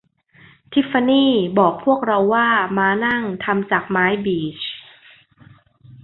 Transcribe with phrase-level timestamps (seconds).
[0.71, 4.59] ทิฟฟานี่บอกพวกเราว่าม้านั่งทำจากไม้บีช